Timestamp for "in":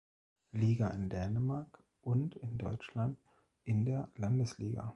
0.87-1.09, 2.37-2.57, 3.65-3.85